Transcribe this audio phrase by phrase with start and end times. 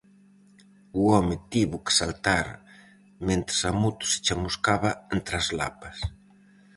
[0.99, 2.47] O home tivo que saltar
[3.27, 5.97] mentres a moto se chamuscaba entre as lapas.